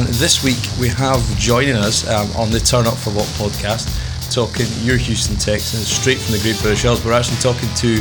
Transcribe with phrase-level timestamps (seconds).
[0.00, 3.84] And this week we have joining us um, on the Turn Up for What podcast,
[4.32, 7.04] talking your Houston Texans straight from the Great British Isles.
[7.04, 8.00] We're actually talking to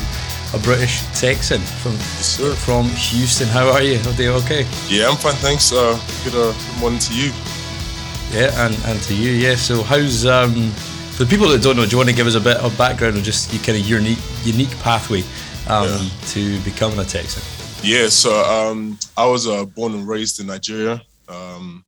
[0.56, 1.92] a British Texan from
[2.56, 3.50] from Houston.
[3.50, 4.00] How are you?
[4.00, 4.66] Are you okay?
[4.88, 5.74] Yeah, I'm fine, thanks.
[5.74, 7.34] Uh, good, uh, good morning to you.
[8.32, 9.56] Yeah, and, and to you, yeah.
[9.56, 10.72] So how's um,
[11.12, 12.78] for the people that don't know, do you want to give us a bit of
[12.78, 15.20] background on just your kind of unique unique pathway
[15.68, 16.10] um, yeah.
[16.28, 17.44] to becoming a Texan?
[17.84, 21.02] Yeah, so um, I was uh, born and raised in Nigeria.
[21.28, 21.84] Um,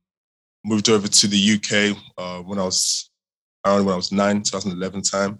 [0.64, 3.10] moved over to the UK uh, when I was
[3.66, 5.38] around when I was nine, 2011 time.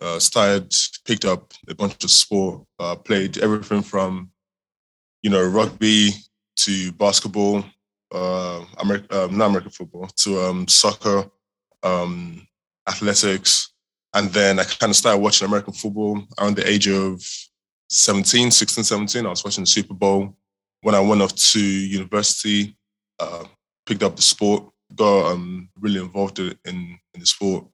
[0.00, 0.72] Uh, started,
[1.06, 4.30] picked up a bunch of sport, uh, played everything from,
[5.22, 6.10] you know, rugby
[6.56, 7.64] to basketball,
[8.12, 11.24] uh, um, not American football, to um, soccer,
[11.82, 12.46] um,
[12.88, 13.72] athletics.
[14.12, 17.22] And then I kind of started watching American football around the age of
[17.88, 19.26] 17, 16, 17.
[19.26, 20.36] I was watching the Super Bowl.
[20.82, 22.76] When I went off to university,
[23.18, 23.44] uh,
[23.86, 27.66] picked up the sport, got um, really involved in, in the sport.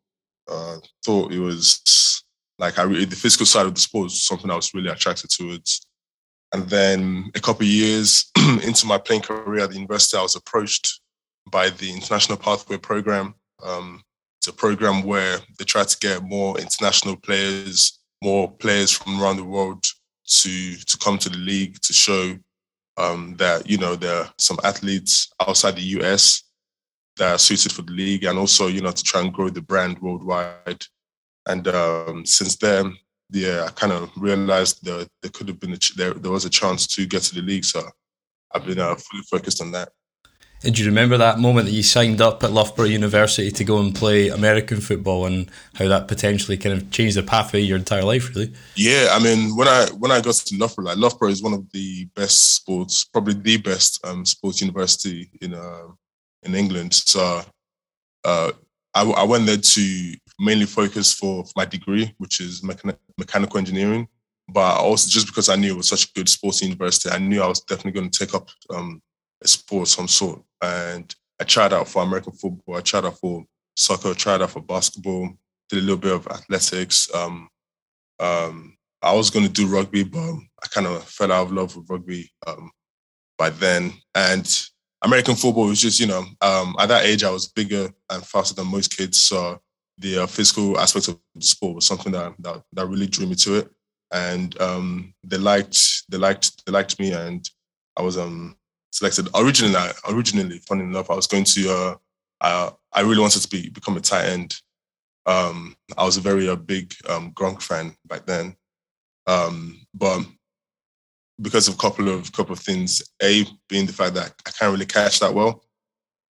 [0.50, 2.24] Uh, thought it was
[2.58, 5.30] like I really, the physical side of the sport was something I was really attracted
[5.30, 5.86] towards.
[6.52, 8.30] And then a couple of years
[8.64, 11.00] into my playing career at the university, I was approached
[11.50, 13.34] by the International Pathway Program.
[13.64, 14.02] Um,
[14.38, 19.36] it's a program where they try to get more international players, more players from around
[19.36, 19.84] the world
[20.26, 22.36] to to come to the league to show
[23.00, 26.42] um, that you know there are some athletes outside the US
[27.16, 29.62] that are suited for the league, and also you know to try and grow the
[29.62, 30.84] brand worldwide.
[31.46, 32.96] And um, since then,
[33.30, 36.44] yeah, I kind of realized that there could have been a ch- there there was
[36.44, 37.82] a chance to get to the league, so
[38.52, 39.90] I've been uh, fully focused on that.
[40.62, 43.78] And do you remember that moment that you signed up at Loughborough University to go
[43.78, 48.04] and play American football and how that potentially kind of changed the pathway your entire
[48.04, 48.52] life, really?
[48.76, 51.70] Yeah, I mean, when I when I got to Loughborough, like Loughborough is one of
[51.72, 55.86] the best sports, probably the best um, sports university in uh,
[56.42, 56.92] in England.
[56.92, 57.42] So
[58.24, 58.52] uh,
[58.94, 63.58] I, I, went there to mainly focus for, for my degree, which is mechan- mechanical
[63.58, 64.08] engineering.
[64.48, 67.42] But also just because I knew it was such a good sports university, I knew
[67.42, 69.00] I was definitely going to take up um,
[69.42, 70.42] a sport of some sort.
[70.62, 72.76] And I tried out for American football.
[72.76, 73.44] I tried out for
[73.76, 74.14] soccer.
[74.14, 75.30] Tried out for basketball.
[75.68, 77.12] Did a little bit of athletics.
[77.14, 77.48] Um,
[78.18, 81.74] um, I was going to do rugby, but I kind of fell out of love
[81.74, 82.70] with rugby um,
[83.38, 83.94] by then.
[84.14, 84.46] And
[85.02, 88.54] American football was just, you know, um, at that age, I was bigger and faster
[88.54, 89.22] than most kids.
[89.22, 89.58] So
[89.96, 93.34] the uh, physical aspect of the sport was something that, that, that really drew me
[93.36, 93.70] to it.
[94.12, 97.48] And um, they liked, they liked, they liked me, and
[97.96, 98.56] I was um,
[98.90, 99.28] selected.
[99.34, 101.70] Originally, originally, funny enough, I was going to.
[101.70, 101.94] Uh,
[102.40, 104.56] I, I really wanted to be become a tight end.
[105.26, 108.56] Um, I was a very uh, big um, Gronk fan back then,
[109.26, 110.22] um, but
[111.40, 114.72] because of a couple of couple of things, a being the fact that I can't
[114.72, 115.64] really catch that well,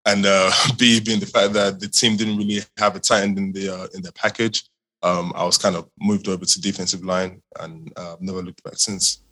[0.07, 3.39] and uh, b being the fact that the team didn't really have a tight end
[3.39, 4.65] in the uh, in their package.
[5.03, 8.77] Um, I was kind of moved over to defensive line and uh, never looked back
[8.77, 9.23] since.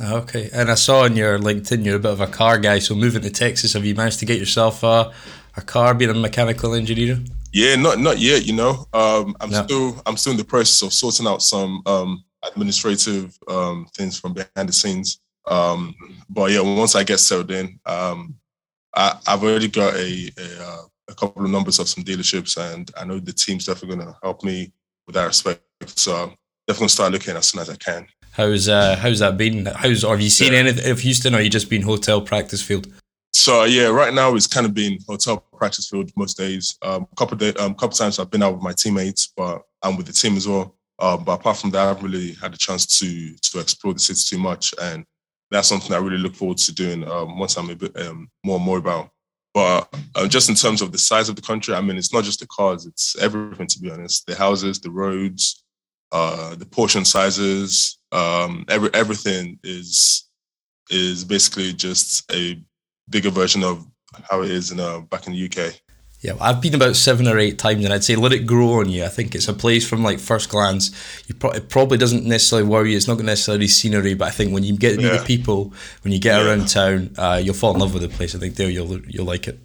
[0.00, 2.78] Okay, and I saw on your LinkedIn you're a bit of a car guy.
[2.78, 5.12] So moving to Texas, have you managed to get yourself a,
[5.56, 7.18] a car, being a mechanical engineer?
[7.52, 8.46] Yeah, not not yet.
[8.46, 9.62] You know, um, I'm no.
[9.62, 14.32] still I'm still in the process of sorting out some um, administrative um, things from
[14.32, 15.20] behind the scenes.
[15.46, 15.94] Um,
[16.30, 18.36] but yeah, once I get settled in, um,
[18.94, 22.90] I, have already got a a, uh, a, couple of numbers of some dealerships, and
[22.96, 24.72] I know the team's definitely going to help me
[25.06, 25.60] with that respect.
[25.84, 26.32] So
[26.66, 28.06] definitely start looking as soon as I can.
[28.32, 29.66] How's uh, how's that been?
[29.66, 30.60] How's have you seen yeah.
[30.60, 32.86] anything of Houston, or you just been hotel practice field?
[33.32, 36.76] So yeah, right now it's kind of been hotel practice field most days.
[36.82, 40.06] Um, couple day, um, couple times I've been out with my teammates, but I'm with
[40.06, 40.76] the team as well.
[40.98, 44.00] Uh, but apart from that, I haven't really had a chance to to explore the
[44.00, 45.04] city too much, and
[45.50, 48.56] that's something I really look forward to doing um, once I'm a bit um, more
[48.56, 49.10] and more about.
[49.52, 52.22] But uh, just in terms of the size of the country, I mean, it's not
[52.24, 53.66] just the cars; it's everything.
[53.66, 55.64] To be honest, the houses, the roads,
[56.12, 60.28] uh, the portion sizes, um, every everything is
[60.90, 62.60] is basically just a
[63.08, 63.86] bigger version of
[64.28, 65.74] how it is in uh, back in the UK.
[66.20, 68.90] Yeah, I've been about seven or eight times, and I'd say let it grow on
[68.90, 69.04] you.
[69.04, 70.90] I think it's a place from like first glance.
[71.26, 72.98] You pro- it probably doesn't necessarily worry you.
[72.98, 75.16] It's not necessarily scenery, but I think when you get to yeah.
[75.16, 75.72] the people,
[76.02, 76.46] when you get yeah.
[76.46, 78.34] around town, uh, you'll fall in love with the place.
[78.34, 79.58] I think there you'll you'll like it.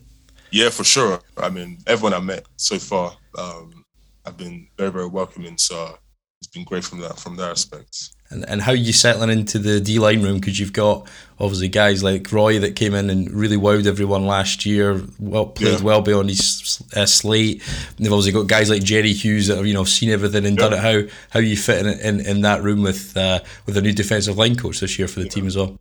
[0.52, 1.20] Yeah, for sure.
[1.36, 3.84] I mean, everyone I met so far, um,
[4.24, 5.58] have been very very welcoming.
[5.58, 5.98] So
[6.46, 8.12] it's been great from that from that aspect.
[8.30, 11.08] And, and how you settling into the D line room because you've got
[11.40, 15.02] obviously guys like Roy that came in and really wowed everyone last year.
[15.20, 15.84] Well played yeah.
[15.84, 17.64] well beyond his uh, slate.
[17.98, 20.58] And they've obviously got guys like Jerry Hughes that have you know seen everything and
[20.58, 20.70] yeah.
[20.70, 20.80] done it.
[20.80, 24.38] How how you fit in in, in that room with uh, with a new defensive
[24.38, 25.32] line coach this year for the yeah.
[25.32, 25.78] team as well.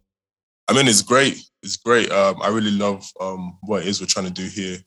[0.69, 1.39] I mean, it's great.
[1.63, 2.11] It's great.
[2.11, 4.79] Um, I really love um, what it is we're trying to do here.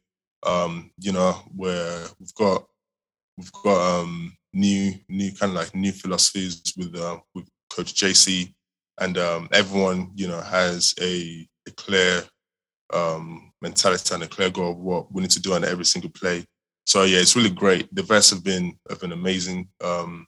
[0.44, 2.68] Um, you know, where we've got
[3.38, 8.54] we've got um, new new kind of like new philosophies with uh, with Coach JC,
[9.00, 12.24] and um, everyone you know has a, a clear
[12.94, 16.12] um, mentality and a clear goal of what we need to do on every single
[16.12, 16.44] play.
[16.86, 17.94] So yeah, it's really great.
[17.94, 19.69] The vets have been have been amazing.
[19.83, 20.25] Um,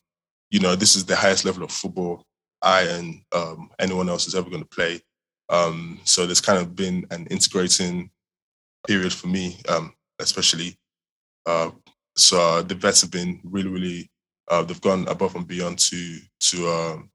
[0.52, 2.24] you know, this is the highest level of football
[2.62, 5.00] I and um, anyone else is ever going to play.
[5.50, 8.12] Um, so there's kind of been an integrating
[8.86, 9.58] period for me,
[10.20, 10.78] especially.
[11.46, 11.72] Uh,
[12.20, 14.12] so uh, the vets have been really, really.
[14.50, 17.10] Uh, they've gone above and beyond to to um,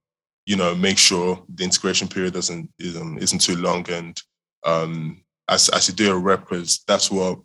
[0.47, 4.21] you know make sure the integration period doesn't isn't, isn't too long and
[4.65, 7.39] um, as as you do a rep because that's what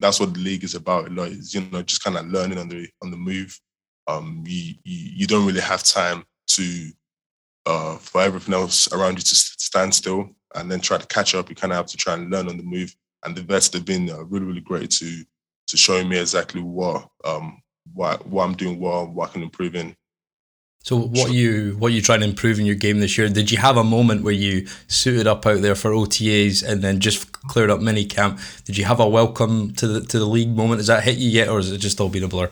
[0.00, 1.10] that's what the league is about.
[1.12, 3.58] Like, you know, just kind of learning on the on the move.
[4.06, 6.90] Um, you, you you don't really have time to
[7.66, 11.48] uh, for everything else around you to stand still and then try to catch up.
[11.48, 12.94] You kind of have to try and learn on the move.
[13.24, 15.24] And the vets have been uh, really really great to
[15.68, 17.62] to showing me exactly what um
[17.92, 19.96] what what I'm doing well, what I can improve in,
[20.84, 23.30] so what you what you trying to improve in your game this year?
[23.30, 27.00] Did you have a moment where you suited up out there for OTAs and then
[27.00, 28.38] just cleared up mini camp?
[28.66, 30.80] Did you have a welcome to the to the league moment?
[30.80, 32.50] Has that hit you yet, or has it just all been a blur?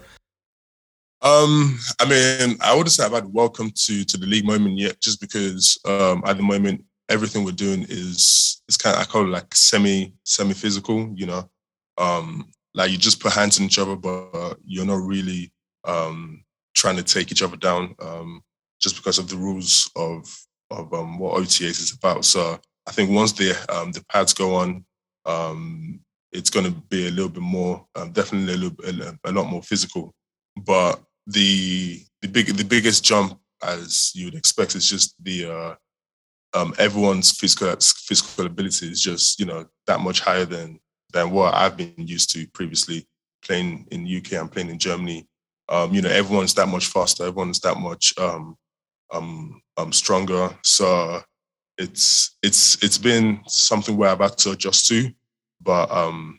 [1.20, 4.98] Um, I mean, I wouldn't say I've had welcome to to the league moment yet,
[4.98, 9.24] just because um, at the moment everything we're doing is is kind of I call
[9.24, 11.12] it like semi semi physical.
[11.14, 11.50] You know,
[11.98, 15.52] um, like you just put hands on each other, but you're not really
[15.84, 18.42] um trying to take each other down um,
[18.80, 20.24] just because of the rules of
[20.70, 22.24] of um, what OTAs is about.
[22.24, 22.58] So
[22.88, 24.84] I think once the um, the pads go on,
[25.26, 26.00] um,
[26.32, 29.62] it's going to be a little bit more, um, definitely a, little, a, lot more
[29.62, 30.14] physical.
[30.56, 35.78] But the the big the biggest jump, as you would expect, is just the
[36.54, 40.80] uh, everyone's physical physical ability is just you know that much higher than
[41.12, 43.06] than what I've been used to previously
[43.44, 45.26] playing in the UK and playing in Germany
[45.68, 48.56] um, you know, everyone's that much faster, everyone's that much um,
[49.10, 50.50] um, um, stronger.
[50.62, 51.22] So
[51.78, 55.10] it's it's it's been something where I've had to adjust to,
[55.62, 56.38] but um,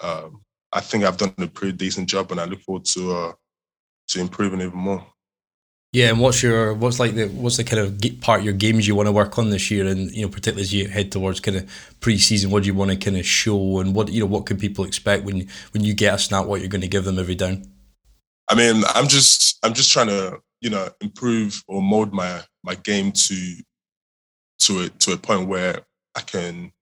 [0.00, 0.28] uh,
[0.72, 3.32] I think I've done a pretty decent job, and I look forward to uh,
[4.08, 5.06] to improving even more.
[5.92, 8.88] Yeah, and what's your what's like the what's the kind of part of your games
[8.88, 11.38] you want to work on this year, and you know particularly as you head towards
[11.40, 14.26] kind of pre-season, what do you want to kind of show, and what you know
[14.26, 17.04] what can people expect when when you get a snap, what you're going to give
[17.04, 17.64] them every down?
[18.48, 22.74] I mean, I'm just I'm just trying to you know improve or mold my my
[22.74, 23.56] game to
[24.60, 25.80] to a to a point where
[26.14, 26.72] I can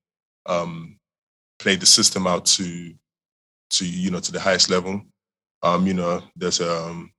[0.47, 0.99] um,
[1.59, 2.95] play the system out to
[3.71, 5.03] to you know to the highest level.
[5.65, 7.11] Um, you know, there's um,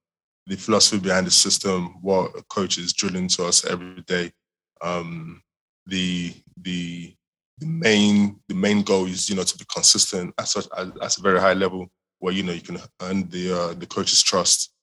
[0.51, 4.33] the philosophy behind the system, what a coach is drilling to us every day.
[4.81, 5.41] Um,
[5.85, 7.15] the the
[7.59, 11.17] the main the main goal is you know to be consistent at such at, at
[11.17, 11.87] a very high level
[12.19, 14.73] where you know you can earn the uh, the coach's trust.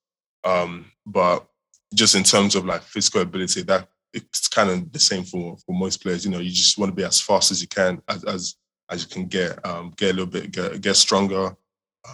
[0.43, 1.47] Um, but
[1.95, 5.75] just in terms of like physical ability, that it's kind of the same for for
[5.75, 6.25] most players.
[6.25, 8.55] You know, you just want to be as fast as you can, as as,
[8.91, 11.55] as you can get, um, get a little bit, get, get stronger.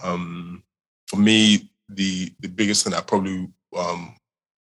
[0.02, 0.64] Um,
[1.06, 4.14] for me, the the biggest thing I probably um,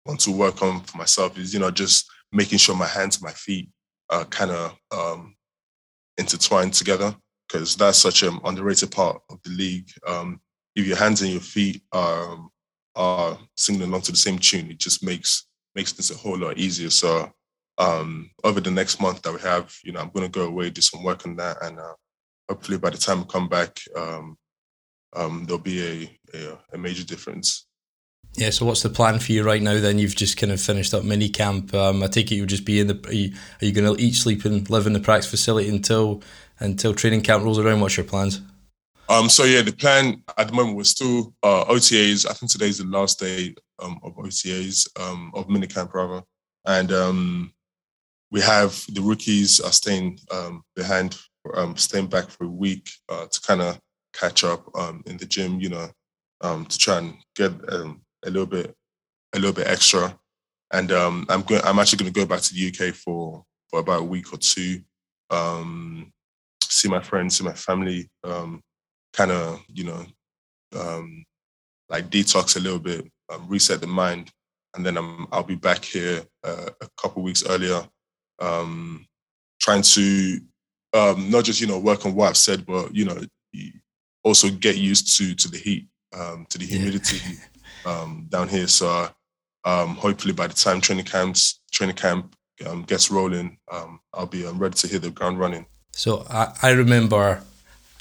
[0.06, 3.24] want to work on for myself is you know just making sure my hands, and
[3.24, 3.70] my feet
[4.10, 5.36] are kind of um,
[6.18, 7.14] intertwined together
[7.46, 9.88] because that's such an underrated part of the league.
[10.06, 10.40] Um,
[10.74, 12.38] if your hands and your feet are
[12.94, 16.58] are singing along to the same tune, it just makes makes this a whole lot
[16.58, 16.90] easier.
[16.90, 17.30] So
[17.78, 20.70] um, over the next month that we have, you know, I'm going to go away,
[20.70, 21.94] do some work on that, and uh,
[22.48, 24.36] hopefully by the time I come back, um,
[25.14, 27.66] um, there'll be a, a, major difference.
[28.34, 28.50] Yeah.
[28.50, 29.78] So what's the plan for you right now?
[29.78, 31.74] Then you've just kind of finished up mini camp.
[31.74, 33.00] Um, I take it you'll just be in the.
[33.06, 36.22] Are you, are you going to eat, sleep, and live in the practice facility until
[36.58, 37.80] until training camp rolls around?
[37.80, 38.40] What's your plans?
[39.08, 42.28] Um, so yeah, the plan at the moment was still uh, OTAs.
[42.28, 46.22] I think today's the last day um, of OTAs um, of minicamp rather,
[46.64, 47.52] and um,
[48.30, 51.18] we have the rookies are staying um, behind,
[51.54, 53.78] um, staying back for a week uh, to kind of
[54.14, 55.60] catch up um, in the gym.
[55.60, 55.90] You know,
[56.42, 58.74] um, to try and get um, a little bit,
[59.34, 60.18] a little bit extra.
[60.72, 61.62] And um, I'm going.
[61.64, 64.38] I'm actually going to go back to the UK for for about a week or
[64.38, 64.80] two.
[65.30, 66.12] Um,
[66.62, 68.10] see my friends, see my family.
[68.24, 68.62] Um,
[69.12, 70.06] kind of, you know,
[70.78, 71.24] um,
[71.88, 73.06] like detox a little bit,
[73.46, 74.30] reset the mind,
[74.74, 77.86] and then I'm, I'll be back here uh, a couple weeks earlier,
[78.40, 80.40] trying to
[80.94, 83.20] not just you know work on what I've said, but you know
[84.24, 87.92] also get used to to the heat, um, to the humidity yeah.
[88.00, 88.66] um, down here.
[88.66, 89.08] So
[89.64, 94.46] um, hopefully by the time training camps training camp um, gets rolling, um, I'll be
[94.46, 95.66] um, ready to hit the ground running.
[95.92, 97.42] So I, I remember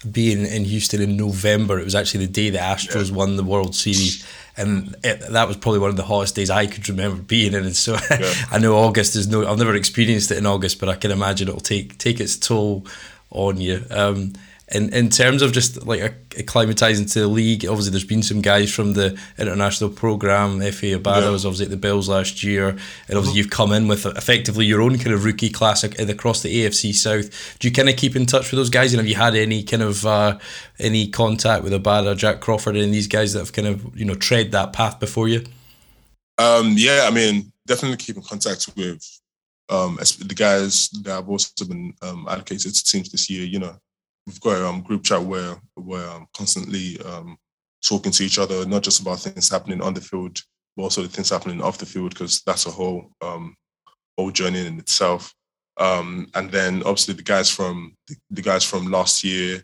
[0.09, 1.79] being in Houston in November.
[1.79, 3.15] It was actually the day the Astros yeah.
[3.15, 4.25] won the World Series,
[4.57, 7.65] and it, that was probably one of the hottest days I could remember being in.
[7.65, 8.33] And so yeah.
[8.51, 9.47] I know August is no.
[9.47, 12.85] I've never experienced it in August, but I can imagine it'll take take its toll
[13.29, 13.83] on you.
[13.89, 14.33] Um,
[14.71, 18.73] in in terms of just like acclimatizing to the league, obviously there's been some guys
[18.73, 20.59] from the international program.
[20.59, 21.29] Efe Obada yeah.
[21.29, 23.37] was obviously at the Bills last year, and obviously mm-hmm.
[23.37, 27.57] you've come in with effectively your own kind of rookie class across the AFC South.
[27.59, 29.63] Do you kind of keep in touch with those guys, and have you had any
[29.63, 30.37] kind of uh,
[30.79, 34.15] any contact with Obada, Jack Crawford, and these guys that have kind of you know
[34.15, 35.43] tread that path before you?
[36.37, 39.05] Um, yeah, I mean, definitely keep in contact with
[39.69, 43.45] um, the guys that have also been um, allocated to teams this year.
[43.45, 43.75] You know,
[44.25, 47.37] we've got a um, group chat where we're um, constantly um,
[47.83, 50.39] talking to each other, not just about things happening on the field,
[50.75, 53.55] but also the things happening off the field, because that's a whole um,
[54.17, 55.33] whole journey in itself.
[55.77, 59.63] Um, and then obviously the guys from the, the guys from last year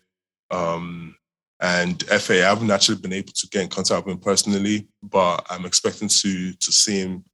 [0.51, 1.15] um,
[1.59, 5.45] and Efe, I haven't actually been able to get in contact with him personally, but
[5.49, 7.25] I'm expecting to to see him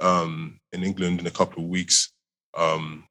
[0.00, 2.12] in England in a couple of weeks.
[2.56, 3.04] Um,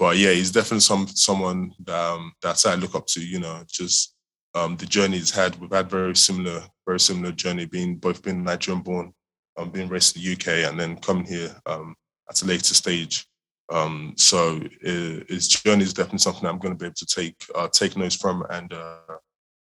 [0.00, 3.20] but yeah, he's definitely some someone that, um, that I look up to.
[3.20, 4.16] You know, just
[4.54, 5.54] um, the journey he's had.
[5.56, 7.66] We've had very similar, very similar journey.
[7.66, 9.12] Being both being Nigerian born,
[9.58, 11.94] um, being raised in the UK, and then coming here um,
[12.30, 13.26] at a later stage.
[13.70, 17.68] Um, so his journey is definitely something I'm going to be able to take uh,
[17.68, 18.46] take notes from.
[18.48, 18.96] And uh,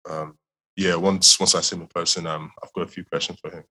[0.10, 0.38] um,
[0.78, 3.52] yeah, once once I see him in person, um, I've got a few questions for
[3.52, 3.66] him.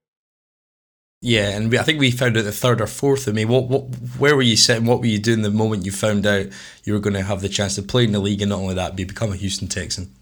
[1.24, 3.28] Yeah, and we, I think we found out the third or fourth.
[3.28, 3.82] I mean, what, what,
[4.18, 4.86] where were you sitting?
[4.86, 6.46] What were you doing the moment you found out
[6.82, 8.74] you were going to have the chance to play in the league, and not only
[8.74, 10.12] that, be become a Houston Texan?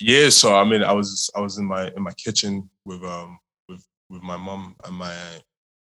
[0.00, 3.38] Yeah, so I mean, I was I was in my in my kitchen with um
[3.66, 5.16] with with my mom and my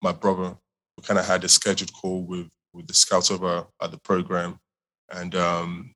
[0.03, 0.57] my brother.
[0.99, 4.59] We kind of had a scheduled call with with the scouts over at the program,
[5.11, 5.95] and um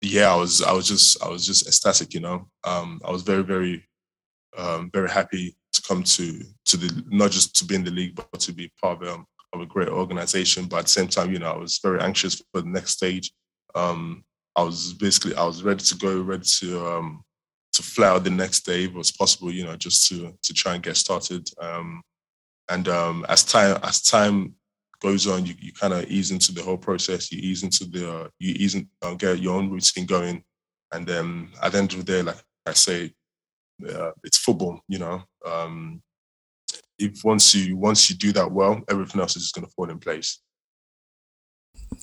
[0.00, 2.48] yeah, I was I was just I was just ecstatic, you know.
[2.64, 3.84] Um, I was very very
[4.56, 8.14] um, very happy to come to to the not just to be in the league,
[8.14, 10.66] but to be part of, um, of a great organization.
[10.66, 13.32] But at the same time, you know, I was very anxious for the next stage.
[13.74, 14.24] Um,
[14.56, 17.24] I was basically I was ready to go, ready to um,
[17.72, 20.54] to fly out the next day if it was possible, you know, just to to
[20.54, 21.48] try and get started.
[21.60, 22.02] Um,
[22.68, 24.54] and um, as time as time
[25.00, 27.32] goes on, you, you kind of ease into the whole process.
[27.32, 30.42] You ease into the uh, you ease in, uh, get your own routine going,
[30.92, 32.36] and then at the end of the day, like
[32.66, 33.12] I say,
[33.88, 35.22] uh, it's football, you know.
[35.46, 36.02] Um,
[37.00, 39.90] if once you once you do that well, everything else is just going to fall
[39.90, 40.40] in place.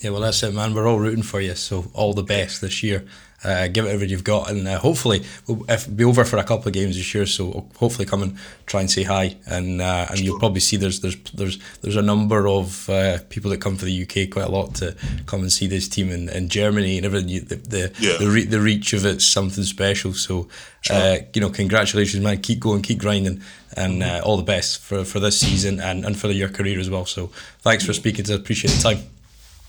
[0.01, 0.73] Yeah, well, that's it, man.
[0.73, 1.55] We're all rooting for you.
[1.55, 3.05] So all the best this year.
[3.43, 5.63] Uh, give it everything you've got, and uh, hopefully we'll
[5.95, 7.27] be over for a couple of games this year.
[7.27, 8.35] So hopefully come and
[8.65, 10.25] try and say hi, and uh, and sure.
[10.25, 13.85] you'll probably see there's there's there's there's a number of uh, people that come for
[13.85, 14.95] the UK quite a lot to
[15.27, 17.45] come and see this team in, in Germany and everything.
[17.45, 18.17] The the yeah.
[18.17, 20.13] the, re- the, reach of it's something special.
[20.13, 20.47] So
[20.81, 20.95] sure.
[20.95, 22.41] Uh, you know, congratulations, man.
[22.41, 23.43] Keep going, keep grinding,
[23.75, 24.15] and mm-hmm.
[24.15, 27.05] Uh, all the best for, for this season and, and for your career as well.
[27.05, 27.27] So
[27.59, 28.01] thanks for mm-hmm.
[28.01, 28.35] speaking to.
[28.35, 29.16] Appreciate the time.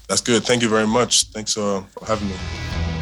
[0.09, 0.45] That's good.
[0.45, 1.25] Thank you very much.
[1.33, 2.98] Thanks uh, for having me.